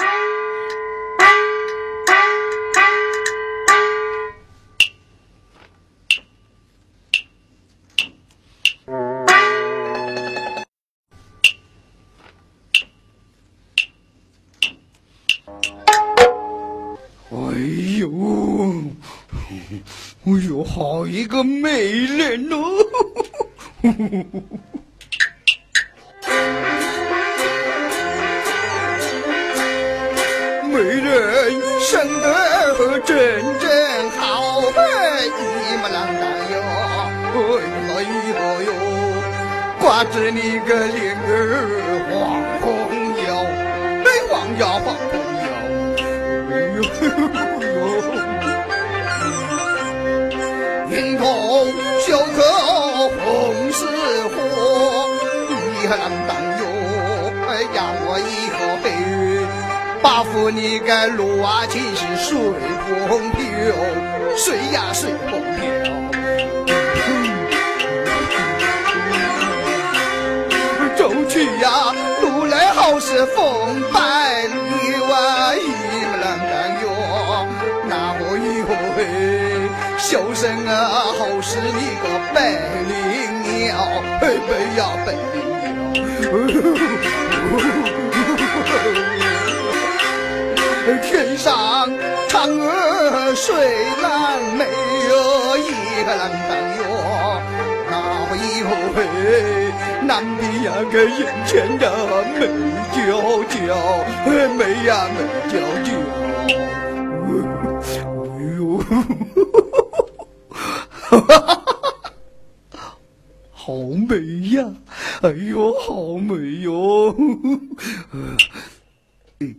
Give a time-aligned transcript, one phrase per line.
[0.00, 0.04] 哎
[17.98, 18.08] 呦，
[20.24, 22.58] 哎呦，好一个美人哦！
[40.08, 41.28] 挂着你个脸儿
[42.08, 42.16] 黄
[42.62, 42.66] 红
[43.26, 43.28] 腰，
[44.04, 45.12] 哎，黄腰黄红
[45.44, 45.46] 腰，
[46.50, 46.78] 哎呦。
[51.18, 51.24] 红
[52.00, 52.40] 袖口
[53.08, 53.26] 红
[53.72, 53.80] 似
[54.28, 54.36] 火，
[55.48, 56.62] 你还啷当哟？
[57.46, 58.84] 哎呀，我以后会
[60.00, 62.38] 把扶你个路啊，尽是随
[63.08, 63.38] 风飘，
[64.36, 65.87] 随呀随风飘。
[72.90, 73.44] 都是风
[73.92, 73.98] 百
[74.44, 74.54] 里
[75.10, 75.60] 哇，一
[76.08, 76.88] 么啷当哟？
[77.86, 78.98] 那我以后会。
[79.98, 80.72] 小生啊，
[81.18, 82.36] 好似你个百
[82.88, 82.96] 灵
[83.44, 83.76] 鸟，
[84.22, 86.26] 哎，百呀百灵鸟。
[91.02, 91.46] 天上
[92.30, 93.44] 嫦娥睡
[94.00, 94.08] 懒
[94.56, 94.64] 美
[95.10, 95.12] 哟，
[95.58, 95.60] 一
[96.06, 96.16] 个啷
[96.48, 96.80] 当哟。
[97.90, 97.92] 那
[98.30, 99.70] 我以后嘿，
[100.04, 101.86] 男的呀个眼前呀
[102.34, 102.40] 美
[102.92, 102.98] 娇
[103.44, 103.56] 娇，
[104.26, 105.18] 哎，美呀美
[105.48, 105.54] 娇
[105.84, 105.88] 娇。
[108.24, 108.58] 哎呦。
[111.10, 112.76] 哈哈哈！
[113.52, 113.72] 好
[114.08, 114.12] 美
[114.50, 114.56] 呀！
[115.22, 117.14] 哎呦，好美哟！
[119.40, 119.56] 嗯，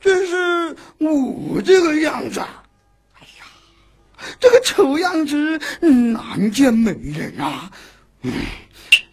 [0.00, 2.40] 这是我这个样子。
[2.40, 2.61] 哎呀，
[4.40, 7.70] 这个丑样子难见美人啊！
[8.22, 8.32] 嗯，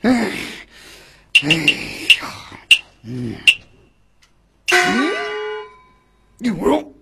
[0.01, 0.31] 哎，
[1.43, 2.59] 哎呀，
[3.03, 3.35] 嗯，
[4.71, 5.11] 嗯，
[6.39, 6.93] 牛肉，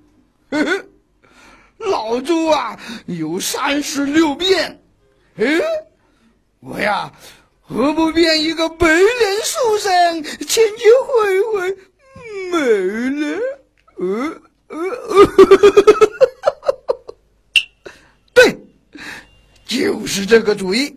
[0.50, 0.86] 呵呵。
[1.80, 4.82] 老朱啊，有三十六变，
[5.36, 5.46] 哎，
[6.60, 7.12] 我呀，
[7.62, 9.06] 何不变一个白脸
[9.44, 11.78] 书生，千金会会
[12.52, 13.40] 美人？
[13.98, 15.48] 呃呃呃，对，
[19.68, 20.96] 就是这个主意。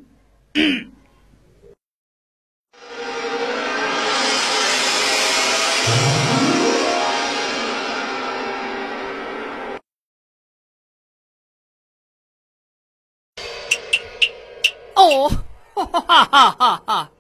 [14.95, 15.29] 哦，
[15.75, 17.13] 哈哈哈哈哈！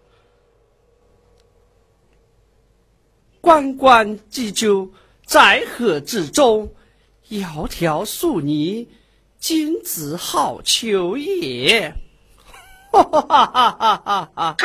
[3.40, 4.92] 关关雎鸠，
[5.24, 6.72] 在河之洲。
[7.30, 8.86] 窈窕淑女，
[9.40, 11.92] 君子好逑也。
[12.92, 14.56] 哈哈哈哈哈哈！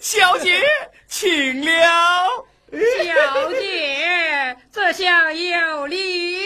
[0.00, 0.62] 小姐，
[1.08, 2.46] 请了。
[2.72, 6.36] 小姐，这下有礼。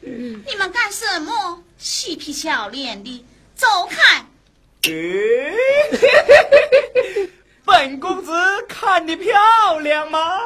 [0.00, 1.62] 你们干什么？
[1.76, 3.22] 嬉皮笑脸的，
[3.54, 4.24] 走开！
[7.66, 8.32] 本公子
[8.66, 10.40] 看你漂亮吗？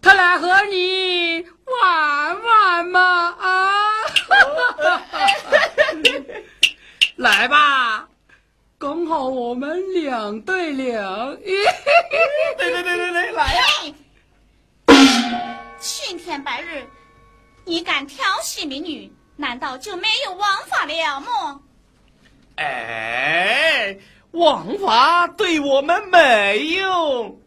[0.00, 3.00] 他来和你玩玩嘛
[3.40, 3.72] 啊！
[7.16, 8.08] 来吧。
[8.78, 13.62] 刚好我们两对两， 对对对对对，来呀！
[15.80, 16.86] 青天白日，
[17.64, 21.62] 你敢调戏民女，难道就没有王法了么？
[22.56, 23.98] 哎，
[24.30, 27.40] 王法对我们没用，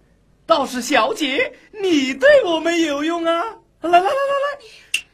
[0.45, 3.31] 倒是小姐你对我们有用啊！
[3.81, 4.59] 来来来来来，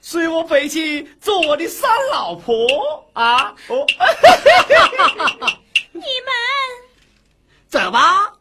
[0.01, 3.55] 随我回去做我的三老婆啊！
[3.67, 3.85] 哦。
[5.93, 6.33] 你们
[7.69, 8.33] 走吧，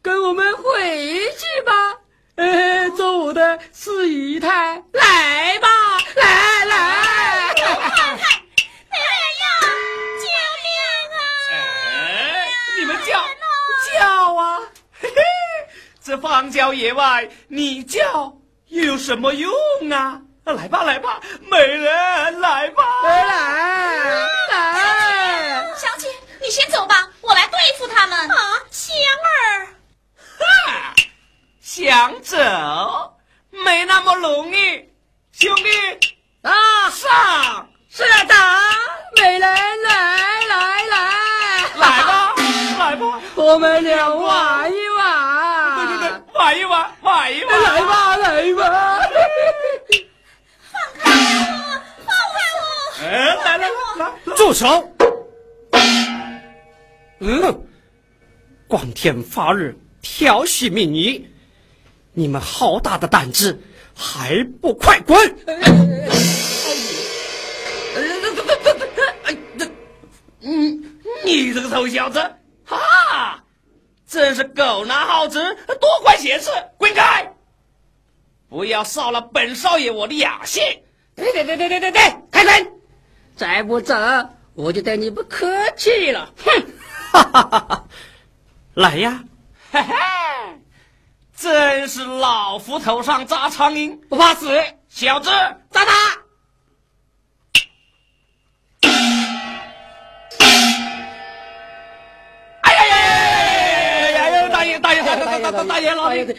[0.00, 0.62] 跟我们回
[1.32, 1.72] 去吧。
[2.36, 5.68] 呃，做我的四姨太，来吧，
[16.04, 18.36] 这荒郊野外，你叫
[18.68, 19.52] 又有什么用
[19.92, 20.20] 啊？
[20.44, 25.64] 来吧，来吧，美人，来吧，来来来！
[25.76, 26.08] 小姐，
[26.40, 26.50] 你。
[26.50, 28.18] 先走吧，我来对付他们。
[28.28, 28.36] 啊，
[28.70, 28.92] 香
[29.24, 29.66] 儿，
[30.38, 30.94] 哈，
[31.60, 32.36] 想走
[33.50, 34.90] 没那么容易，
[35.30, 35.70] 兄弟
[36.42, 36.52] 啊，
[36.90, 38.34] 上是的，
[39.16, 42.34] 美人来来来，来吧，
[42.80, 45.51] 来吧，我们俩玩一玩。
[46.42, 49.00] 对对对，玩一玩，玩一玩，来吧来吧。
[50.72, 51.52] 放开我！
[52.06, 52.60] 放开我！
[53.00, 53.06] 哎，
[53.36, 54.92] 来来来来，住手！
[57.20, 57.64] 嗯，
[58.66, 61.30] 光天化日调戏民女，
[62.12, 63.62] 你们好大的胆子，
[63.94, 65.16] 还不快滚！
[69.24, 69.70] 哎，这，
[70.40, 70.82] 嗯，
[71.24, 72.18] 你这个臭小子，
[72.64, 72.76] 哈，
[74.12, 77.32] 真是狗拿耗子，多管闲事，滚开！
[78.50, 80.62] 不要扫了本少爷我的雅兴！
[81.16, 82.72] 对对对对对对对，开门！
[83.34, 83.94] 再不走，
[84.52, 85.48] 我就对你不客
[85.78, 86.30] 气了。
[86.44, 86.62] 哼！
[87.10, 87.84] 哈哈哈哈！
[88.74, 89.24] 来呀，
[89.70, 89.94] 嘿嘿，
[91.34, 95.30] 真是老夫头上扎苍蝇，不怕死，小子，
[95.70, 96.21] 扎他！
[105.52, 105.94] 大爷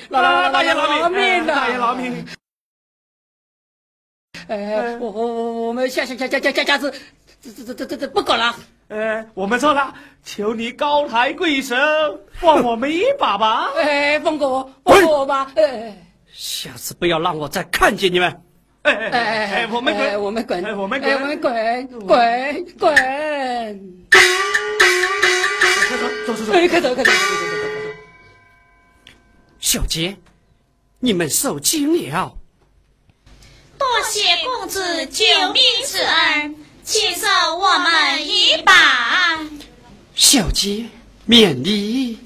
[0.10, 0.98] 大大大大爷饶命！
[0.98, 2.25] 大爷饶饶命大爷饶命！
[4.48, 6.92] 哎，我我我我们下下下下下下下次，
[7.42, 8.56] 这这这这这不搞了。
[8.89, 9.94] 呃，我们错了，
[10.24, 11.75] 求你高抬贵手，
[12.33, 13.71] 放我们一把吧！
[13.77, 15.51] 哎，放过我，放过我吧！
[15.56, 15.95] 哎
[16.33, 18.42] 下次不要让我再看见你们。
[18.81, 24.04] 哎哎哎哎，我们滚，我们滚，哎我们滚我们滚，滚滚！
[26.25, 27.62] 走走走，哎，快走快走快走快走！
[29.63, 30.18] 小姐，
[31.00, 32.38] 你们受惊了。
[33.77, 35.24] 多谢公子救
[35.54, 37.25] 命之恩，请受
[37.56, 39.39] 我们一把。
[40.15, 40.89] 小姐，
[41.25, 42.19] 免礼。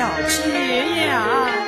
[0.00, 0.50] 了知
[0.96, 1.59] 呀。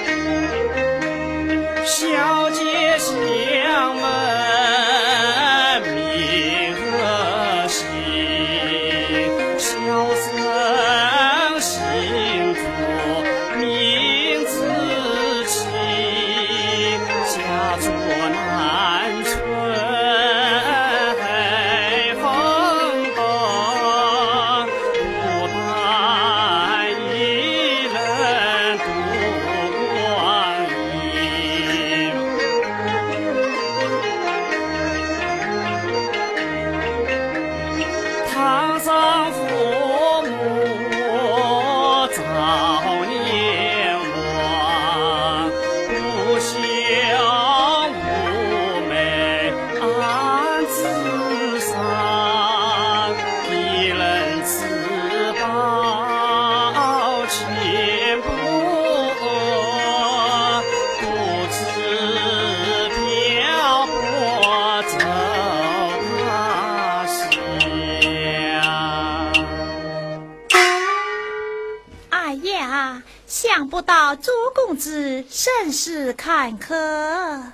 [76.12, 77.52] 坎坷。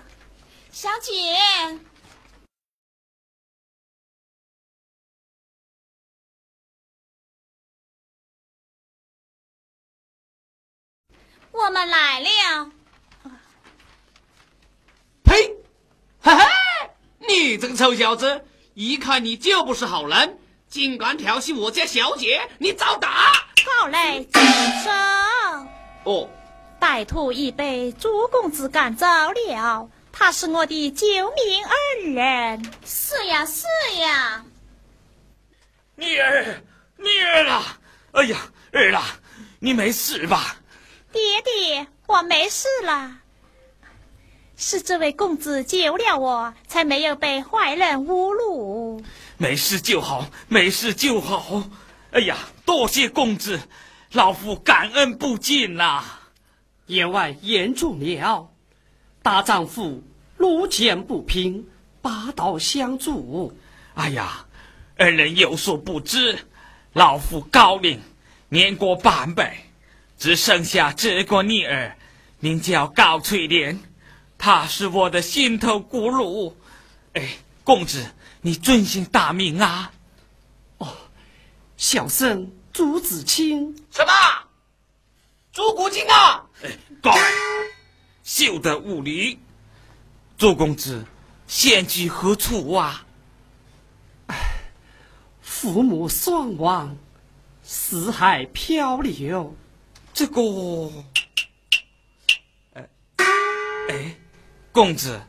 [0.70, 1.12] 小姐，
[11.50, 12.70] 我们来了。
[15.24, 15.56] 呸！
[16.20, 16.44] 嘿嘿，
[17.18, 20.38] 你这个臭小子，一看你就不是好人，
[20.68, 23.32] 竟敢调戏我家小姐，你遭打！
[23.80, 24.90] 好嘞，住手！
[26.04, 26.30] 哦，
[26.80, 32.72] 歹徒已被朱公子赶走了，他是我的救命恩人。
[32.84, 33.64] 是呀，是
[33.98, 34.44] 呀。
[35.96, 36.62] 女儿，
[36.96, 37.78] 女儿啊！
[38.12, 38.38] 哎呀，
[38.72, 39.02] 儿啦，
[39.58, 40.56] 你没事吧？
[41.12, 43.16] 爹爹，我没事了。
[44.56, 49.02] 是这位公子救了我，才没有被坏人侮辱。
[49.36, 51.62] 没事就好，没事就好。
[52.12, 53.60] 哎呀，多谢公子，
[54.12, 56.02] 老夫感恩不尽呐、
[56.88, 58.50] 言外言重了，
[59.22, 60.02] 大丈夫
[60.38, 61.66] 路见不平，
[62.02, 63.56] 拔刀相助。
[63.94, 64.46] 哎呀，
[64.96, 66.38] 二人有所不知，
[66.94, 68.00] 老夫高龄，
[68.48, 69.64] 年过半百，
[70.18, 71.96] 只剩下这个女儿，
[72.40, 73.78] 名叫高翠莲，
[74.38, 76.56] 她是我的心头骨肉。
[77.12, 78.06] 哎，公子，
[78.40, 79.92] 你尊姓大名啊？
[80.78, 80.88] 哦
[81.76, 84.12] 小生朱子清，什么？
[85.52, 86.46] 朱古金啊！
[87.02, 87.12] 哎，高，
[88.24, 89.38] 休得无礼！
[90.36, 91.04] 周公子，
[91.46, 93.04] 现居何处啊？
[95.40, 96.96] 父母双亡，
[97.62, 99.56] 四海漂流。
[100.12, 100.42] 这个，
[102.74, 102.88] 哎
[103.88, 104.16] 哎，
[104.72, 105.20] 公子，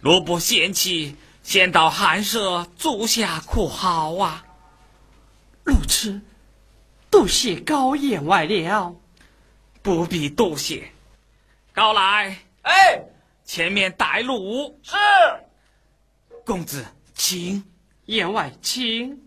[0.00, 4.44] 若不嫌弃，先到寒舍住下可好啊？
[5.64, 6.20] 路痴，
[7.10, 8.96] 多谢高员外了。
[9.82, 10.92] 不必多谢。
[11.74, 13.02] 高来，哎，
[13.44, 14.78] 前面带路。
[14.82, 14.94] 是。
[16.44, 17.64] 公子，请。
[18.04, 19.18] 言外请。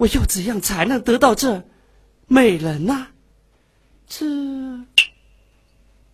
[0.00, 1.62] 我要怎样才能得到这
[2.26, 3.08] 美人呢、
[4.06, 4.24] 这，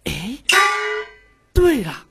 [0.03, 0.39] 哎，
[1.53, 2.05] 对了，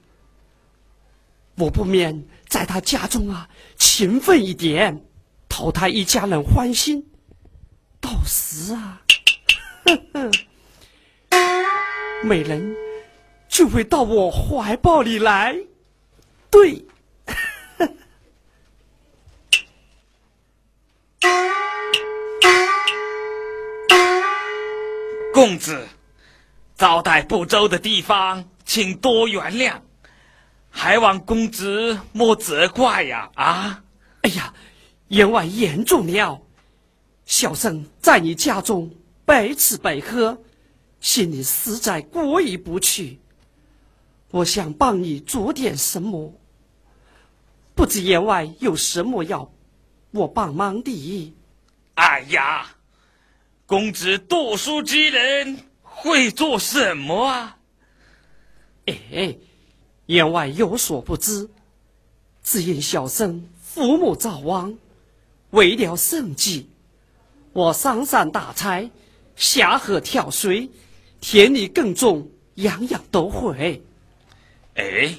[1.58, 5.06] 我不免在他家中啊勤奋一点，
[5.50, 7.12] 讨他一家人欢心。
[8.00, 9.02] 到时啊，
[9.84, 10.32] 呵呵，
[12.24, 12.74] 美人
[13.50, 15.58] 就会到我怀抱里来。
[16.50, 16.86] 对。
[25.36, 25.86] 公子，
[26.78, 29.82] 招待不周的地方，请多原谅，
[30.70, 33.30] 还望公子莫责怪呀！
[33.36, 33.84] 啊，
[34.22, 34.54] 哎呀，
[35.10, 36.42] 员外言重了，
[37.26, 38.90] 小生在你家中
[39.26, 40.42] 白吃白喝，
[41.02, 43.20] 心里实在过意不去。
[44.32, 46.34] 我想帮你做点什么，
[47.76, 49.52] 不知言外有什么要
[50.12, 51.34] 我帮忙的？
[51.96, 52.75] 哎呀，
[53.68, 57.58] 公子读书之人会做什么啊？
[58.86, 59.36] 哎，
[60.06, 61.50] 言外有所不知，
[62.44, 64.78] 只因小生父母早亡，
[65.50, 66.70] 为了生计，
[67.54, 68.92] 我上山打柴，
[69.36, 70.70] 下河挑水，
[71.20, 73.82] 田里耕种，样样都会。
[74.76, 75.16] 哎，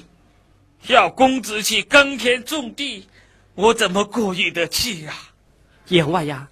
[0.87, 3.09] 要公子去耕田种地，
[3.55, 5.13] 我怎么过意得去呀？
[5.89, 6.49] 员外呀，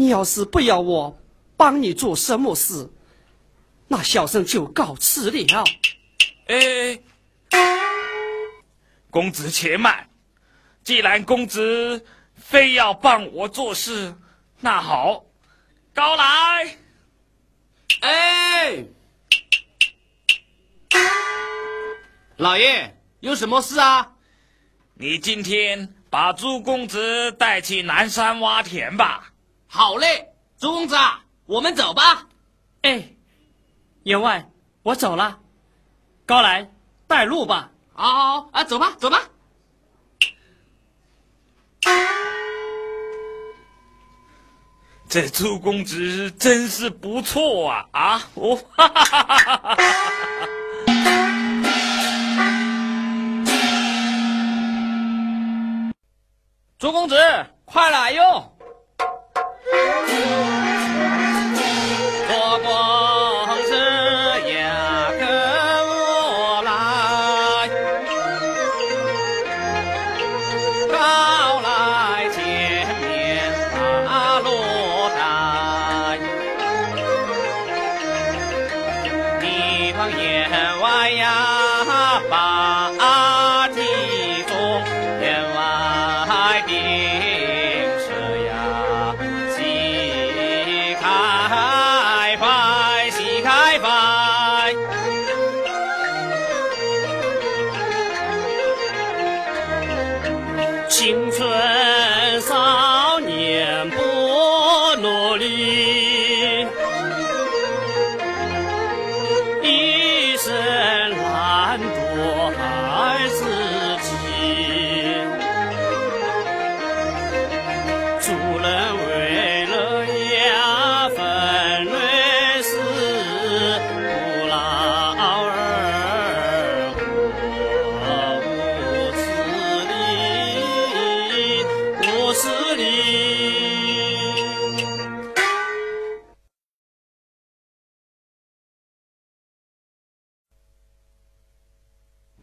[0.00, 1.20] 你要是不要我
[1.58, 2.88] 帮你做什么事，
[3.86, 5.62] 那小生就告辞了。
[6.46, 6.98] 哎，
[9.10, 10.08] 公子且慢，
[10.82, 12.02] 既然公子
[12.34, 14.16] 非要帮我做事，
[14.60, 15.26] 那好，
[15.92, 16.78] 高来。
[18.00, 18.86] 哎，
[22.38, 24.12] 老爷有什么事啊？
[24.94, 29.29] 你今天把朱公子带去南山挖田吧。
[29.72, 32.26] 好嘞，朱公子啊，我们走吧。
[32.82, 33.08] 哎，
[34.02, 34.50] 员外，
[34.82, 35.38] 我走了。
[36.26, 36.68] 高来，
[37.06, 37.70] 带路吧。
[37.92, 39.22] 好好好啊，走吧，走吧。
[45.08, 47.86] 这朱公子真是不错啊！
[47.92, 49.78] 啊，我哈哈哈哈哈哈！
[56.76, 57.16] 朱公子，
[57.64, 58.49] 快来哟！
[60.28, 60.49] 做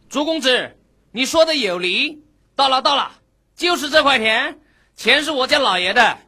[0.08, 0.76] 朱公子，
[1.12, 2.24] 你说的有理。
[2.54, 3.12] 到了，到了，
[3.54, 4.58] 就是这块田，
[4.96, 6.18] 钱是我家老爷的。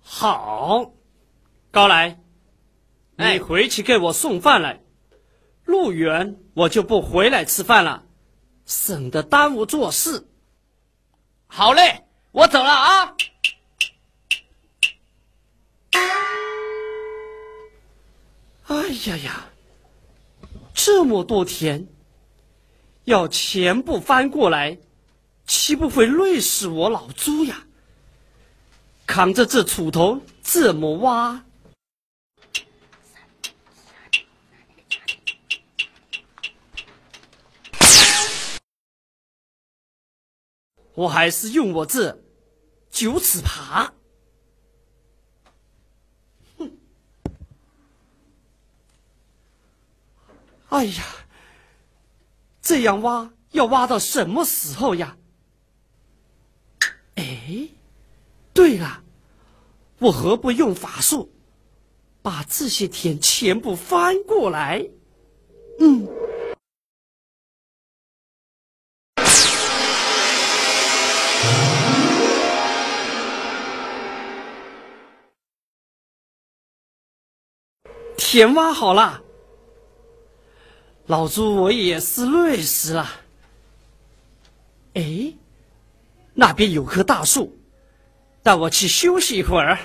[0.00, 0.90] 好，
[1.70, 2.18] 高来，
[3.16, 4.80] 哎你回去给我送饭来。
[5.64, 8.04] 路远，我就不回来吃饭了，
[8.64, 10.26] 省得耽误做事。
[11.46, 13.14] 好嘞，我走了啊。
[18.66, 19.46] 哎呀呀，
[20.74, 21.86] 这么多田，
[23.08, 24.76] 要全部翻过来，
[25.46, 27.64] 岂不会累死我老朱呀？
[29.06, 31.42] 扛着这锄头这么挖，
[40.92, 42.22] 我还是用我这
[42.90, 43.90] 九齿耙。
[46.58, 46.70] 哼
[50.68, 51.04] 哎呀，
[52.68, 55.16] 这样挖要挖到什么时候呀？
[57.14, 57.66] 哎，
[58.52, 59.02] 对了，
[60.00, 61.32] 我何不用法术，
[62.20, 64.86] 把这些田全部翻过来？
[65.80, 66.06] 嗯，
[78.18, 79.22] 田挖好了。
[81.08, 83.10] 老朱，我也是累死了。
[84.92, 85.32] 哎，
[86.34, 87.58] 那边有棵大树，
[88.42, 89.78] 带我去休息一会儿。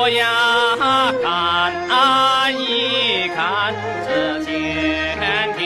[0.00, 3.74] 我呀，看啊一看，
[4.08, 5.60] 只见天地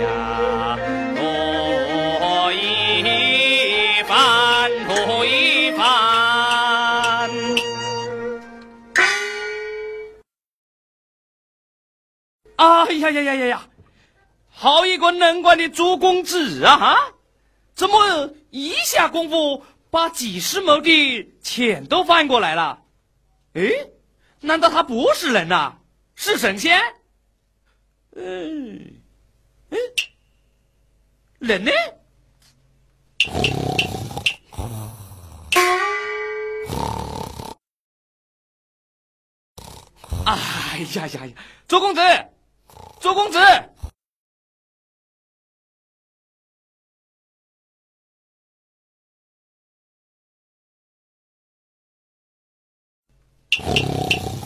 [0.00, 0.78] 呀，
[1.16, 5.82] 多一番，多一番。
[12.54, 13.62] 哎呀呀呀呀呀！
[14.48, 16.76] 好一个能干的朱公子啊！
[16.76, 17.14] 哈，
[17.74, 22.82] 怎么一下功夫把几十亩地钱都翻过来了？
[23.54, 23.90] 诶，
[24.40, 25.78] 难道他不是人呐、
[26.14, 26.80] 是神仙？
[28.14, 29.00] 嗯，
[29.70, 29.78] 嗯，
[31.38, 31.70] 人呢？
[40.26, 41.32] 哎呀呀呀！
[41.66, 42.00] 周公子，
[43.00, 43.38] 周公子，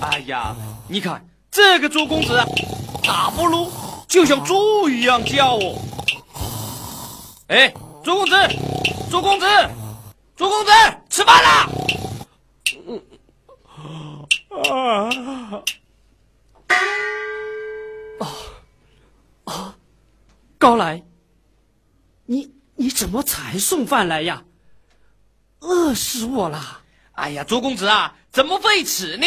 [0.00, 0.56] 哎呀，
[0.88, 2.46] 你看这个周公子啊，
[3.02, 3.70] 打呼噜
[4.08, 5.78] 就像猪一样叫哦。
[7.48, 7.68] 哎，
[8.02, 8.34] 周公子，
[9.10, 9.46] 周公子，
[10.36, 10.70] 周公子，
[11.10, 11.68] 吃饭啦！
[14.70, 15.10] 啊！
[19.44, 19.76] 啊
[20.58, 21.02] 高来，
[22.24, 24.44] 你你怎么才送饭来呀？
[25.60, 26.83] 饿死我了！
[27.14, 29.27] 哎呀，朱公子啊，怎么会迟呢？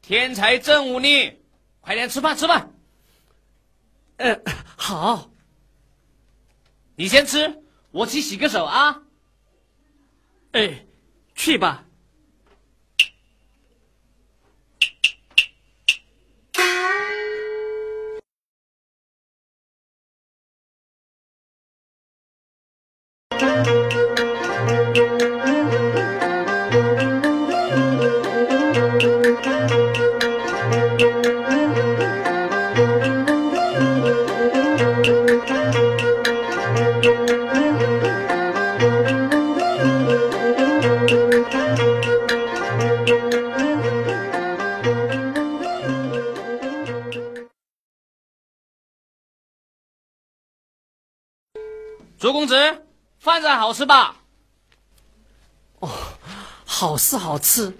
[0.00, 1.38] 天才正午呢，
[1.80, 2.72] 快点吃饭吃饭。
[4.16, 4.42] 嗯，
[4.76, 5.30] 好，
[6.96, 9.02] 你先吃，我去洗个手啊。
[10.52, 10.86] 哎，
[11.34, 11.84] 去吧。
[57.30, 57.72] 好吃，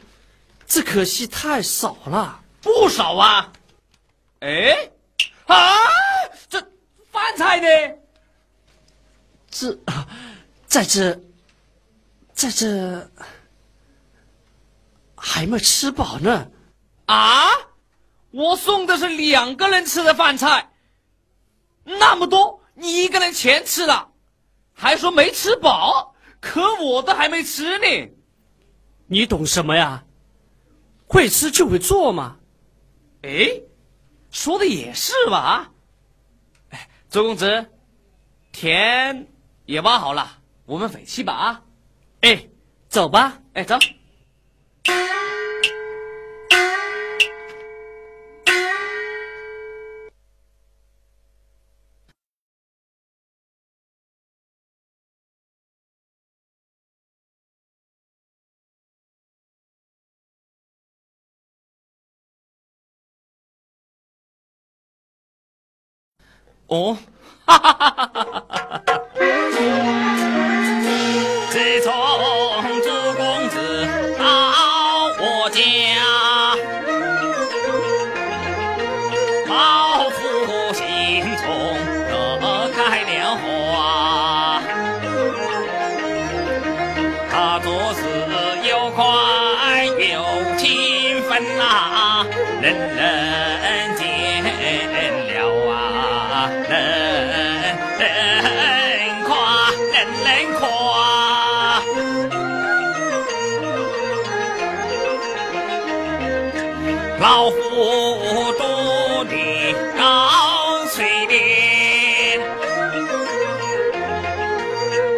[0.64, 2.40] 只可惜太少了。
[2.62, 3.52] 不少啊。
[4.38, 4.92] 哎，
[5.46, 5.74] 啊，
[6.48, 6.60] 这
[7.10, 7.66] 饭菜呢？
[9.50, 9.76] 这，
[10.68, 11.20] 在这，
[12.32, 13.10] 在这
[15.16, 16.46] 还没吃饱呢。
[17.06, 17.48] 啊，
[18.30, 20.70] 我送的是两个人吃的饭菜，
[21.82, 24.12] 那么多，你一个人全吃了，
[24.72, 28.12] 还说没吃饱，可我的还没吃呢。
[29.12, 30.04] 你懂什么呀？
[31.08, 32.36] 会吃就会做嘛。
[33.22, 33.60] 哎，
[34.30, 35.36] 说的也是吧？
[35.36, 35.72] 啊，
[36.68, 37.66] 哎，周公子，
[38.52, 39.26] 田
[39.66, 41.64] 也挖好了，我们回去吧啊！
[42.20, 42.48] 哎，
[42.88, 43.42] 走吧。
[43.54, 43.76] 哎，走。
[66.70, 66.96] 哦，
[67.46, 68.80] 哈哈哈哈哈哈！
[71.50, 71.90] 起床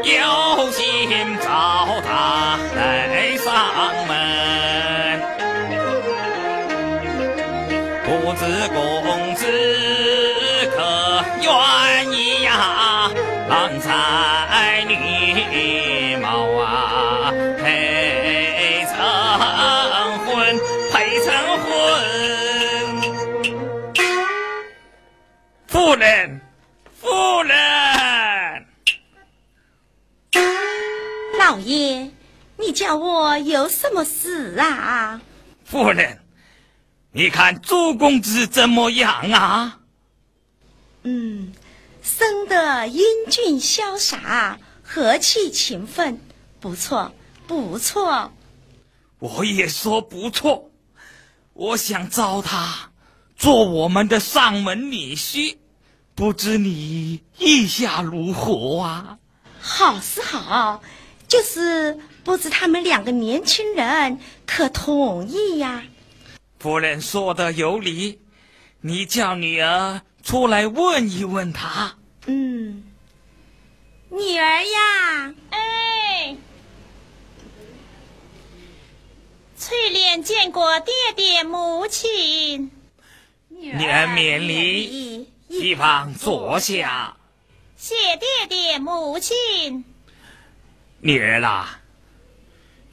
[0.04, 0.82] 有心
[1.40, 3.46] 找他来上
[4.06, 5.20] 门，
[8.04, 9.40] 不知公子
[10.74, 10.76] 可
[11.40, 11.46] 愿
[12.12, 13.10] 意呀？
[13.48, 13.88] 郎才
[32.82, 35.20] 叫我有什么事啊？
[35.64, 36.18] 夫人，
[37.12, 39.78] 你看朱公子怎么样啊？
[41.04, 41.52] 嗯，
[42.02, 46.20] 生得英俊潇洒，和气勤奋，
[46.58, 47.14] 不错，
[47.46, 48.32] 不错。
[49.20, 50.72] 我也说不错，
[51.52, 52.90] 我想招他
[53.36, 55.56] 做我们的上门女婿，
[56.16, 59.18] 不知你意下如何啊？
[59.60, 60.82] 好是好，
[61.28, 65.85] 就是不知他们两个年轻人可同意呀？
[66.58, 68.20] 夫人说的有理，
[68.82, 71.96] 你叫女儿出来问一问他。
[72.26, 72.85] 嗯，
[74.08, 76.37] 女儿呀，哎，
[79.56, 82.70] 翠莲见过爹爹母亲，
[83.48, 87.16] 女女儿免礼，一旁坐下。
[87.76, 89.85] 谢爹爹母亲。
[91.00, 91.80] 女儿啦，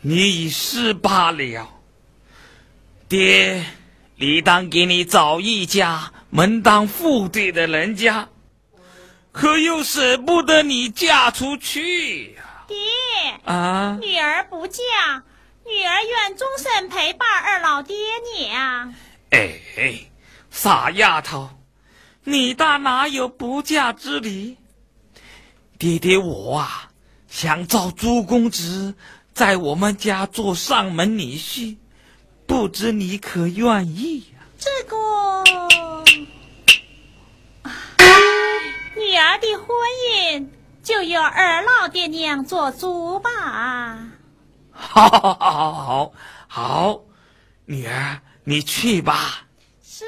[0.02, 1.68] 你已失罢了，
[3.10, 3.66] 爹
[4.16, 8.30] 理当给你找一家门当户对的人家，
[9.34, 12.78] 可又舍不得你嫁出去呀、爹，
[13.44, 13.98] 啊！
[14.00, 14.82] 女儿不嫁，
[15.66, 17.98] 女儿愿终身陪伴二老爹
[18.38, 18.94] 你啊。
[19.32, 19.60] 哎，
[20.50, 21.50] 傻丫头，
[22.24, 24.56] 你大哪有不嫁之理？
[25.78, 26.90] 爹爹我啊，
[27.28, 28.96] 想找朱公子
[29.40, 31.78] 在我们家做上门女婿，
[32.46, 34.98] 不知你可愿意呀、这个，
[38.98, 39.66] 女儿的婚
[40.12, 40.46] 姻
[40.84, 44.10] 就由二老爹娘做主吧。
[44.72, 46.12] 好，好，好，好，
[46.50, 47.02] 好，
[47.64, 49.48] 女儿，你去吧。
[49.82, 50.04] 是，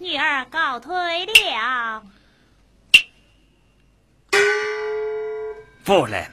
[0.00, 0.92] 女儿告退
[1.26, 2.02] 了。
[5.84, 6.28] 夫人，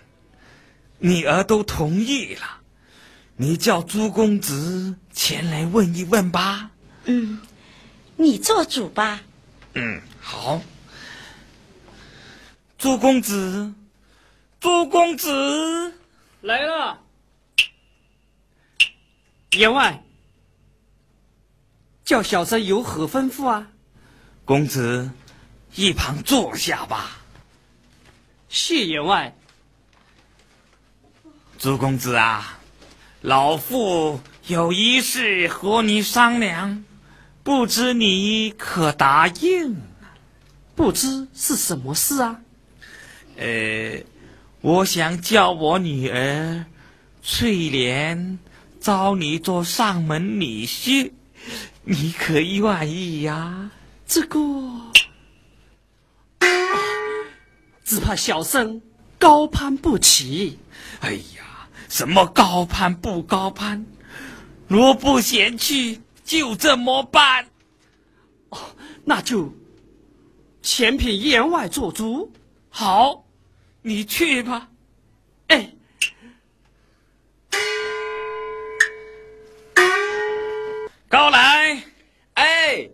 [1.04, 2.62] 女儿都同意了，
[3.36, 6.72] 你叫朱公子前来问一问吧。
[7.04, 7.42] 嗯，
[8.16, 9.20] 你做主吧。
[9.74, 10.62] 嗯，好。
[12.78, 13.74] 朱公子，
[14.62, 15.94] 朱公子，
[16.40, 17.02] 来了，
[19.58, 20.02] 员外，
[22.06, 23.68] 叫小生有何吩咐啊？
[24.46, 25.12] 公子，
[25.76, 27.20] 一旁坐下吧。
[28.48, 29.36] 谢员外。
[31.64, 32.60] 朱公子啊，
[33.22, 36.84] 老妇有一事和你商量，
[37.42, 39.78] 不知你可答应？
[40.76, 42.42] 不知是什么事啊？
[43.38, 44.04] 呃，
[44.60, 46.66] 我想叫我女儿
[47.22, 48.40] 翠莲
[48.82, 51.14] 招你做上门女婿，
[51.84, 53.72] 你可愿意呀？
[54.06, 54.38] 这个，
[57.86, 58.82] 只怕小生
[59.18, 60.60] 高攀不起。
[61.00, 61.53] 哎呀，
[61.94, 63.86] 什么高攀不高攀？
[64.68, 67.46] 若不嫌弃，就这么办。
[68.50, 68.58] 哦
[69.06, 69.54] 那就
[70.64, 72.32] 全凭员外做主。
[72.70, 73.24] 好，
[73.84, 74.70] 你去吧。
[75.50, 75.72] 哎，
[81.08, 81.84] 高来，
[82.34, 82.90] 哎，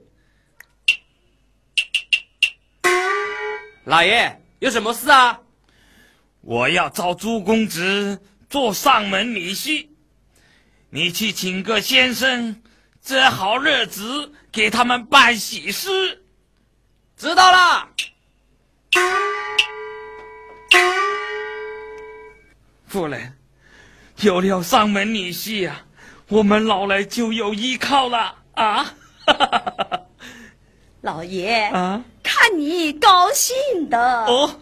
[3.85, 5.39] 老爷有什么事啊？
[6.41, 9.87] 我要招朱公子做上门女婿，
[10.89, 12.61] 你去请个先生，
[12.99, 16.23] 择好日子给他们办喜事。
[17.15, 17.89] 知道了。
[22.87, 23.37] 夫人，
[24.21, 25.81] 有了上门女婿呀、
[26.29, 28.95] 我们老来就有依靠了啊！
[31.01, 33.55] 老爷，啊看你高兴
[33.89, 34.25] 的。
[34.25, 34.59] 哦，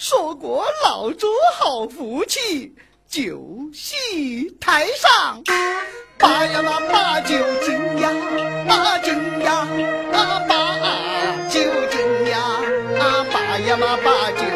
[0.00, 1.26] 说过老主
[1.58, 2.72] 好福气，
[3.08, 5.42] 酒席台上。
[6.16, 8.08] 八呀嘛八九斤呀，
[8.68, 9.66] 八斤呀，
[10.12, 10.78] 啊八
[11.48, 12.38] 九斤呀，
[13.00, 14.47] 啊八呀嘛八九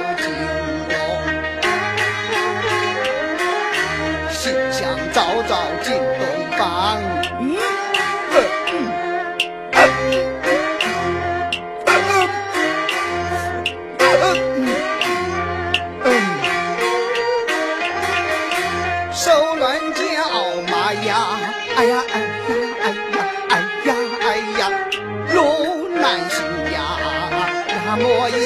[27.93, 28.39] 呀莫一字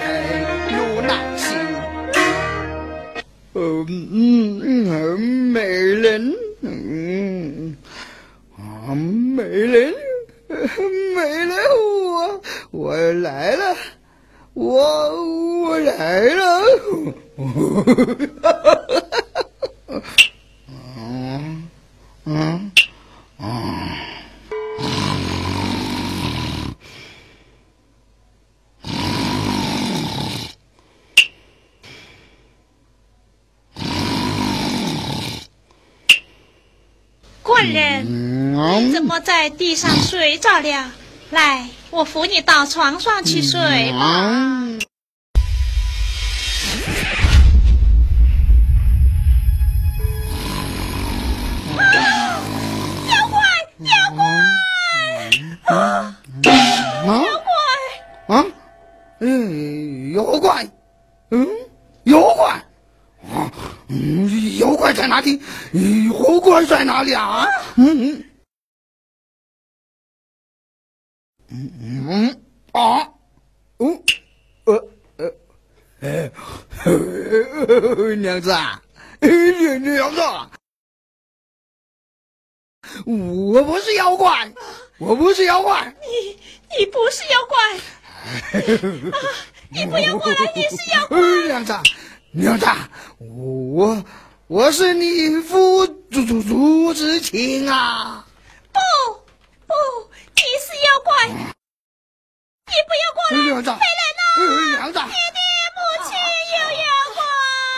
[0.00, 0.08] 黑
[0.76, 1.46] 路难行。
[3.54, 5.20] 嗯嗯嗯，
[5.52, 7.76] 美人，嗯
[8.58, 9.94] 啊美人，
[10.48, 11.56] 美人，
[12.08, 13.76] 我我来了，
[14.54, 16.60] 我我来了。
[17.38, 17.54] 嗯
[22.24, 22.72] 嗯
[23.38, 23.50] 嗯。
[37.42, 40.90] 官人，你怎么在地上睡着了？
[41.30, 43.98] 来，我扶你到床上去睡吧。
[43.98, 44.78] 啊
[53.08, 53.40] 妖怪，
[53.80, 54.24] 妖怪！
[55.76, 56.16] 啊
[58.28, 58.44] 啊！
[59.20, 60.68] 嗯，妖怪，
[61.30, 61.46] 嗯，
[62.04, 62.50] 妖怪，
[63.34, 63.50] 啊，
[63.88, 65.40] 嗯，妖怪在哪里？
[66.08, 67.46] 妖怪在哪里啊？
[67.76, 68.24] 嗯嗯
[71.50, 71.72] 嗯
[72.08, 73.08] 嗯啊，
[73.78, 74.02] 嗯
[74.64, 74.88] 呃
[76.00, 76.30] 呃
[76.84, 78.80] 呃，娘子啊，
[79.20, 80.50] 娘娘子啊。
[83.04, 84.52] 我不是妖怪，
[84.98, 85.94] 我不是妖怪。
[86.00, 86.38] 你
[86.78, 87.78] 你不是妖怪，
[89.10, 89.18] 啊
[89.72, 90.52] 你不要过来！
[90.56, 91.20] 你是妖怪。
[91.46, 91.72] 娘子，
[92.32, 92.66] 娘子，
[93.18, 94.04] 我
[94.48, 98.26] 我是你夫主主主之情啊！
[98.72, 98.80] 不
[99.68, 99.74] 不，
[100.09, 100.09] 你
[100.40, 101.28] 是妖怪！
[101.28, 103.34] 你不要过来！
[103.44, 104.22] 娘子，飞人呐！
[104.76, 105.38] 娘子，爹爹
[105.76, 106.10] 母亲
[106.56, 106.84] 有妖
[107.16, 107.20] 怪！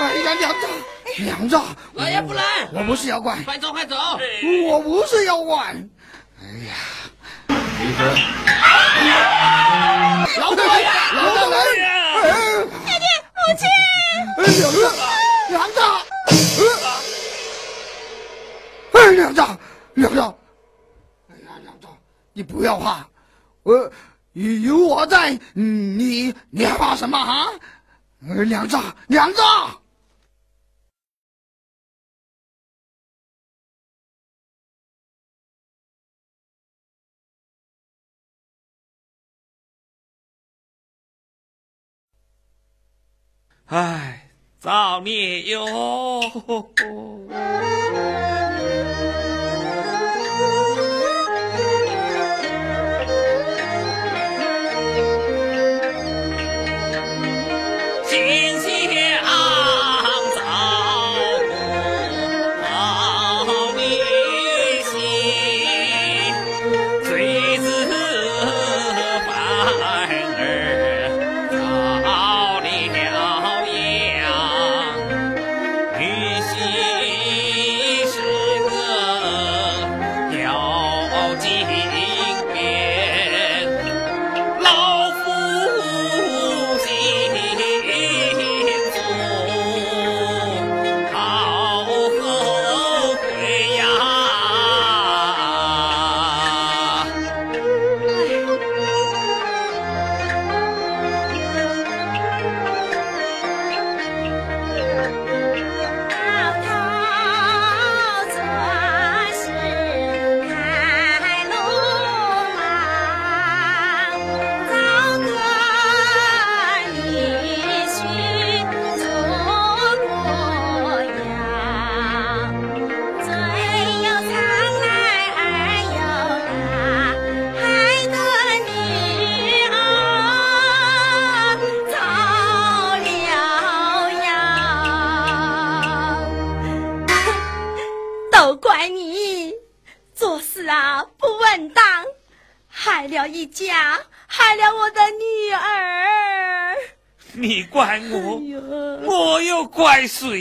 [0.01, 0.62] 哎呀，娘子，
[1.18, 1.55] 娘子，
[1.95, 3.97] 老爷不来，我不是妖怪，快走快走！
[4.68, 5.74] 我不是妖怪。
[6.41, 6.74] 哎呀，
[10.39, 10.82] 老大来，
[11.14, 11.57] 老大来！
[12.87, 13.66] 爹爹母亲，
[14.61, 14.78] 娘子，
[15.51, 15.80] 娘子，
[18.93, 19.43] 哎，娘子，
[19.95, 20.34] 娘子，
[22.33, 23.09] 你不要怕，
[23.62, 23.93] 我
[24.33, 27.47] 有我在，你你还怕什么啊？
[28.26, 28.76] 呃娘子，
[29.09, 29.41] 娘子。
[43.66, 44.30] 唉，
[44.61, 46.20] 造孽哟！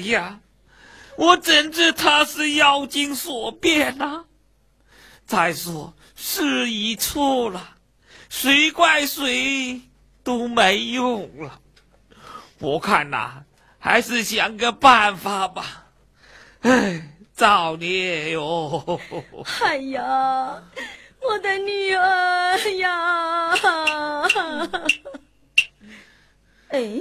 [0.06, 0.39] 呀？
[1.18, 4.26] 我怎知他是妖精所变呢？
[5.26, 7.76] 再说事已错了，
[8.30, 9.82] 谁怪谁
[10.24, 11.60] 都没用了。
[12.60, 13.43] 我看呐，
[13.78, 15.88] 还是想个办法吧。
[16.62, 18.99] 哎，造孽哟！
[19.62, 20.64] 哎呀，
[21.22, 23.54] 我的女儿呀！
[26.70, 26.99] 哎，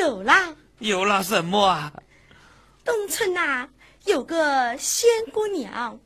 [0.00, 0.54] 有啦！
[0.78, 1.92] 有了什么啊？
[2.84, 3.68] 东村呐，
[4.04, 5.98] 有个仙姑娘，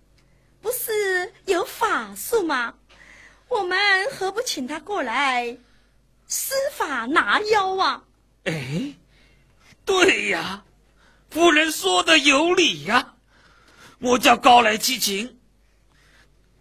[0.62, 2.74] 不是有法术吗？
[3.48, 3.78] 我们
[4.12, 5.58] 何不请她过来
[6.28, 8.04] 施法拿妖啊？
[8.44, 8.94] 哎，
[9.84, 10.62] 对呀，
[11.30, 13.14] 夫人说的有理呀。
[13.98, 15.38] 我叫高来七情。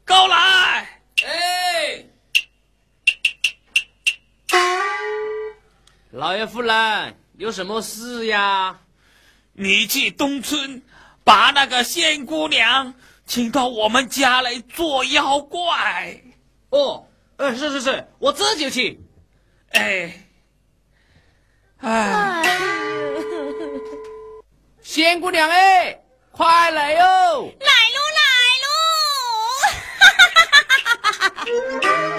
[0.03, 2.05] 高来，哎，
[6.11, 8.77] 老爷夫人有什么事呀？
[9.53, 10.81] 你去东村，
[11.23, 12.93] 把那个仙姑娘
[13.25, 16.21] 请到我们家来做妖怪。
[16.69, 18.99] 哦，呃，是是是，我这就去。
[19.71, 20.27] 哎，
[21.79, 22.43] 哎，
[24.83, 25.97] 仙姑娘哎，
[26.31, 26.99] 快来哟！
[26.99, 28.21] 来喽来
[32.11, 32.18] 喽！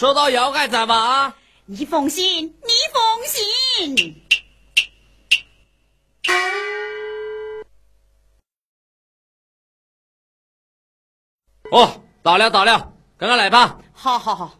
[0.00, 1.34] 收到药该怎么？
[1.66, 4.24] 你放心，你放心。
[11.70, 13.78] 哦，到了到了，赶快来吧。
[13.92, 14.58] 好好好。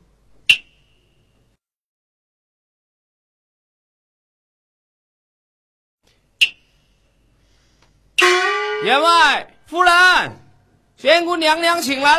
[8.85, 9.93] 员外夫人。
[10.99, 12.15] 仙姑娘娘请来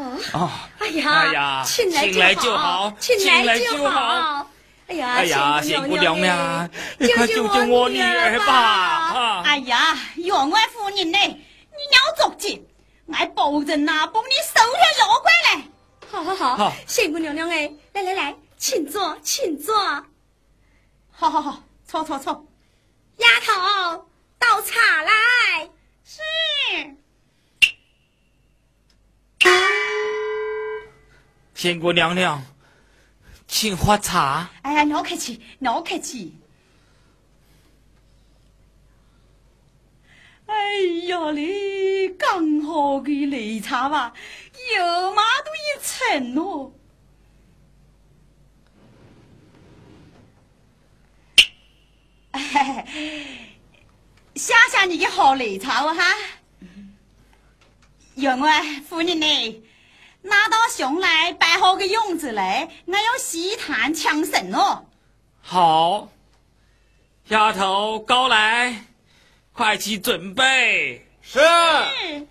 [0.00, 0.18] 了。
[0.32, 4.50] 哦，哎呀，哎呀，请来就好，请来就好。
[4.86, 9.42] 哎呀，哎呀，娘娘， 你快救救我女儿吧！
[9.42, 11.18] 哎呀，员外夫人呢？
[11.18, 12.66] 你要着急，
[13.12, 15.62] 俺保证呐，帮你收下妖怪来。
[16.10, 19.74] 好好好，仙姑娘娘哎，来来来，请坐，请坐。
[21.10, 22.46] 好好好，坐坐坐。
[23.18, 24.06] 丫头，
[24.38, 25.70] 倒茶来。
[26.04, 26.20] 是。
[31.54, 32.44] 仙姑娘娘，
[33.46, 34.50] 请喝茶。
[34.62, 36.34] 哎呀，老客气，老客气。
[40.46, 40.54] 哎
[41.06, 44.12] 呀，嘞刚好的擂茶吧，
[44.76, 46.72] 有嘛都一层哦。
[52.32, 52.84] 哎，
[54.34, 56.02] 谢谢你的好擂茶哦哈。
[58.16, 59.62] 员外夫人呢？
[60.24, 64.86] 拿到熊来摆好个样子来，我要西坛抢神哦。
[65.40, 66.08] 好，
[67.28, 68.84] 丫头高来，
[69.52, 71.06] 快去准备。
[71.22, 71.40] 是。
[71.40, 72.26] 嗯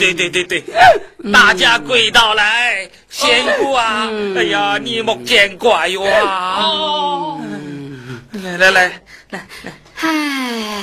[0.00, 4.08] 对对对对对，大家跪倒来，仙姑啊！
[4.34, 7.36] 哎呀，你莫见怪哟啊！
[8.32, 10.82] 来来来来来，唉，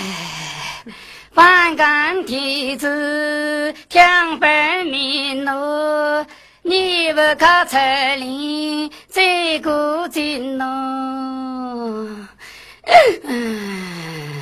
[1.33, 3.99] 万干弟子听
[4.39, 6.23] 分明喽，
[6.61, 10.65] 你不靠彩铃这个劲喽。
[13.23, 14.36] 嗯，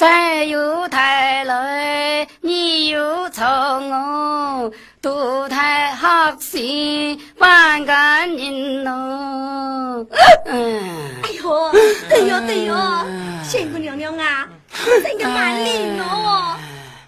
[0.00, 3.44] 再有太来，你又从
[3.90, 4.72] 我，
[5.02, 10.06] 都太好心万感人喽。
[10.46, 10.80] 嗯。
[11.22, 11.72] 哎呦，
[12.08, 12.74] 对哟对哟，
[13.44, 16.56] 仙姑娘娘啊，我真个蛮灵哦。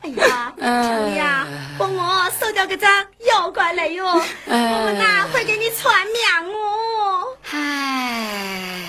[0.03, 1.47] 哎呀，求你呀，
[1.79, 2.91] 帮我收掉这张
[3.27, 6.15] 妖怪来哟，我们呐会给你传名
[6.55, 7.27] 哦。
[7.53, 8.83] 唉，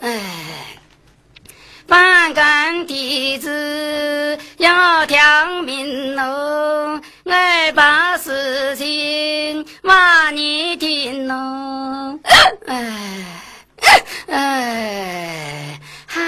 [0.00, 0.20] 唉，
[1.86, 5.18] 半干弟子要听
[5.64, 12.18] 明喽，我把事情话你听喽。
[12.66, 13.24] 唉，
[14.28, 15.78] 唉，
[16.14, 16.20] 唉。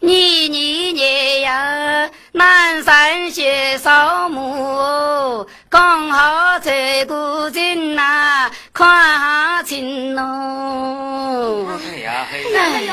[0.00, 8.88] 你你你呀，南山学扫墓，刚好这个人呐，看
[9.20, 11.66] 下情喽。
[11.66, 12.88] 哎呀嘿哎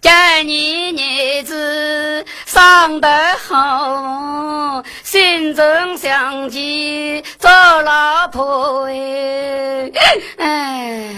[0.00, 3.08] 今年日子上得
[3.48, 7.50] 好，心中想起做
[7.82, 8.84] 老婆。
[8.86, 9.92] 哎，
[10.38, 11.10] 哎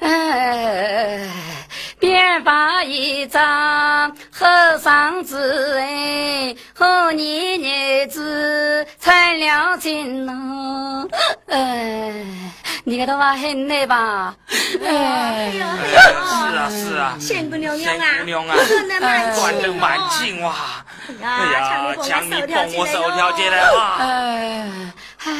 [0.00, 1.28] 哎，
[2.02, 11.08] 编发一张和尚子哎，和你日子才了情喽，
[11.46, 12.12] 哎，
[12.82, 14.34] 你个头发很累吧？
[14.84, 18.54] 哎是啊是啊，仙姑娘娘啊，仙姑娘啊
[19.62, 20.08] 得蛮哦。
[20.18, 20.54] 紧哇！
[21.22, 23.96] 哎哎呀，强你帮我手条进来啊！
[24.00, 24.66] 哎，
[25.24, 25.30] 唉，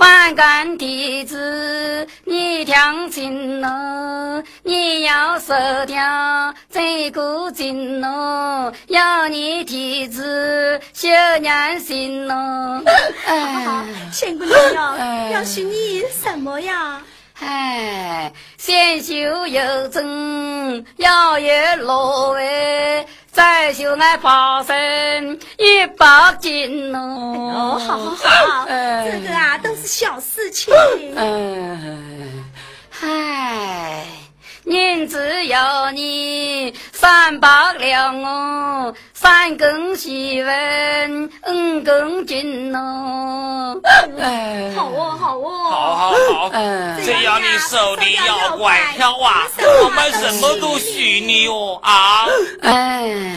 [0.00, 5.52] 万干弟子，你听清喽，你要收
[5.84, 11.06] 掉这个经喽，要你弟子修
[11.42, 12.82] 养心喽。
[13.26, 17.02] 哎，仙姑娘娘哎要许你什么呀？
[17.42, 26.06] 哎，先修有正，要有落哎，再修俺法身一百
[26.40, 26.98] 斤喽。
[26.98, 30.74] 哦，好好好，哎这个啊都是小事情。
[31.16, 32.44] 嗯，
[33.00, 34.04] 唉，
[34.70, 37.48] 人只要你三百
[37.78, 43.80] 两哦，三更细问，五更金哦。
[44.18, 44.72] 哎。
[44.76, 49.46] 好哦，好哦，好好好，嗯只要你手里妖怪票啊，
[49.84, 52.26] 我们什么都许你哦啊！
[52.62, 53.36] 哎，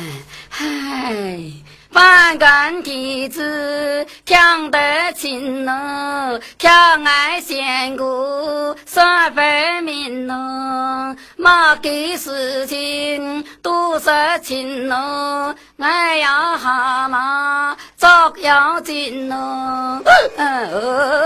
[0.49, 1.13] 嗨，
[1.93, 8.03] 万干弟子听得清喽，听俺仙姑
[8.87, 9.03] 说
[9.35, 19.35] 分明喽，莫给事情多说清喽，俺要蛤蟆捉妖精喽，
[20.37, 21.21] 哦。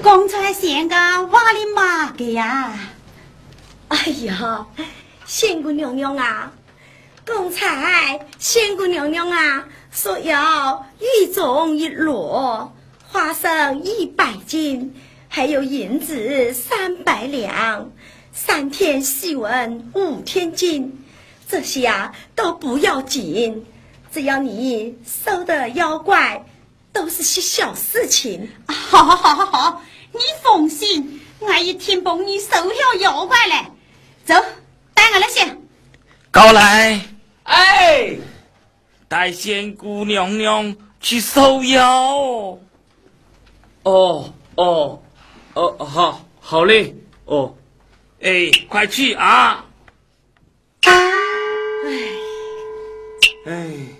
[0.00, 2.72] 公差县个瓦里马个呀，
[3.88, 4.66] 哎呀，
[5.24, 6.52] 仙姑娘娘啊，
[7.24, 12.70] 刚才仙姑娘娘啊说要玉种一箩，
[13.06, 14.94] 花生一百斤，
[15.28, 17.90] 还有银子三百两，
[18.32, 21.06] 三天细纹五天金，
[21.48, 23.64] 这些啊都不要紧，
[24.12, 26.44] 只要你收的妖怪
[26.92, 28.50] 都是些小事情。
[28.66, 29.82] 好好好好好，
[30.12, 33.70] 你放心，我一定帮你收了妖怪来。
[34.28, 34.34] 走，
[34.92, 35.58] 带我来先。
[36.30, 37.00] 高来，
[37.44, 38.14] 哎，
[39.08, 42.58] 带仙姑娘娘去收妖。
[43.84, 45.02] 哦哦
[45.54, 47.56] 哦，好，好嘞，哦，
[48.20, 49.64] 哎，快去啊！
[53.46, 53.97] 哎。